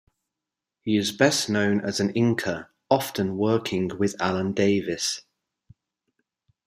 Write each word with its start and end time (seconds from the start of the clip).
He 0.81 0.97
is 0.97 1.11
best 1.11 1.47
known 1.47 1.79
as 1.81 1.99
an 1.99 2.11
inker, 2.13 2.69
often 2.89 3.37
working 3.37 3.87
with 3.99 4.19
Alan 4.19 4.51
Davis. 4.51 5.21